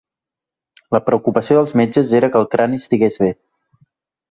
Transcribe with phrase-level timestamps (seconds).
[0.95, 3.31] La preocupació dels metges era que el crani estigués bé.